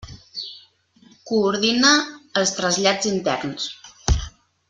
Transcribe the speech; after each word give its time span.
Coordina 1.31 1.91
els 2.41 2.55
trasllats 2.59 3.11
interns. 3.13 3.71